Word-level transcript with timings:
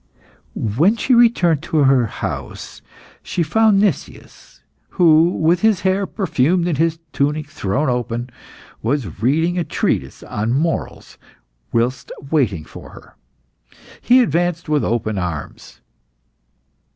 When 0.55 0.95
she 0.97 1.13
returned 1.13 1.61
to 1.61 1.83
her 1.83 2.07
house, 2.07 2.81
she 3.21 3.43
found 3.43 3.79
Nicias, 3.79 4.61
who, 4.97 5.29
with 5.29 5.59
his 5.61 5.81
hair 5.81 6.07
perfumed, 6.07 6.67
and 6.67 6.79
his 6.79 6.97
tunic 7.13 7.45
thrown 7.47 7.87
open, 7.87 8.31
was 8.81 9.21
reading 9.21 9.59
a 9.59 9.63
treatise 9.63 10.23
on 10.23 10.53
morals 10.53 11.19
whilst 11.71 12.11
waiting 12.31 12.65
for 12.65 12.89
her. 12.93 13.15
He 14.01 14.21
advanced 14.21 14.67
with 14.67 14.83
open 14.83 15.19
arms. 15.19 15.79